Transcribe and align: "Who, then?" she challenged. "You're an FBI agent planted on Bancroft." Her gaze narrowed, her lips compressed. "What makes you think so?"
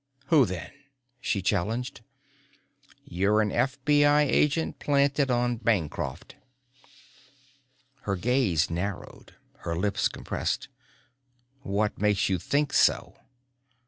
"Who, 0.29 0.47
then?" 0.47 0.71
she 1.19 1.43
challenged. 1.43 2.01
"You're 3.05 3.39
an 3.39 3.51
FBI 3.51 4.23
agent 4.25 4.79
planted 4.79 5.29
on 5.29 5.57
Bancroft." 5.57 6.37
Her 7.99 8.15
gaze 8.15 8.67
narrowed, 8.71 9.35
her 9.57 9.75
lips 9.75 10.07
compressed. 10.07 10.69
"What 11.61 11.99
makes 12.01 12.29
you 12.29 12.39
think 12.39 12.73
so?" 12.73 13.15